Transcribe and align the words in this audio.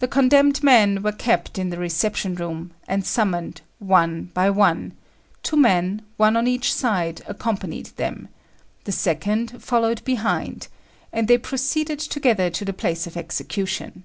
The 0.00 0.08
condemned 0.08 0.64
men 0.64 1.00
were 1.00 1.12
kept 1.12 1.58
in 1.60 1.70
the 1.70 1.78
reception 1.78 2.34
room, 2.34 2.72
and 2.88 3.06
summoned, 3.06 3.60
one 3.78 4.32
by 4.34 4.50
one; 4.50 4.94
two 5.44 5.56
men, 5.56 6.02
one 6.16 6.36
on 6.36 6.48
each 6.48 6.74
side, 6.74 7.22
accompanied 7.28 7.86
them; 7.94 8.30
the 8.82 8.90
second, 8.90 9.62
followed 9.62 10.02
behind; 10.04 10.66
and 11.12 11.28
they 11.28 11.38
proceeded 11.38 12.00
together 12.00 12.50
to 12.50 12.64
the 12.64 12.72
place 12.72 13.06
of 13.06 13.16
execution. 13.16 14.02